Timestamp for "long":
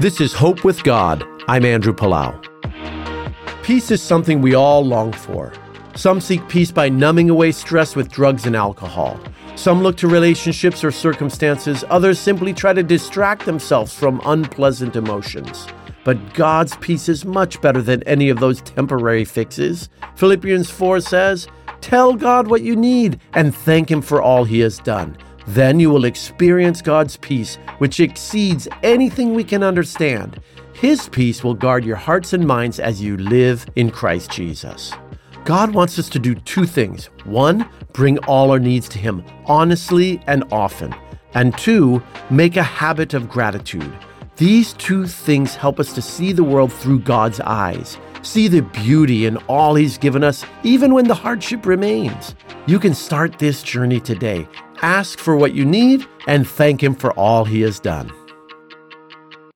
4.86-5.12